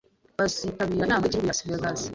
[0.37, 2.01] Bazitabira inama yigihugu i Las Vegas.